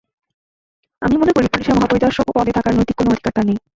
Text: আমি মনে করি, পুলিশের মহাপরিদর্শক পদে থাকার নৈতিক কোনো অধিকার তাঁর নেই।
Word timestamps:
আমি 1.01 1.15
মনে 1.17 1.31
করি, 1.33 1.47
পুলিশের 1.47 1.77
মহাপরিদর্শক 1.77 2.25
পদে 2.35 2.51
থাকার 2.51 2.73
নৈতিক 2.75 2.95
কোনো 2.97 3.09
অধিকার 3.11 3.33
তাঁর 3.35 3.45
নেই। 3.47 3.57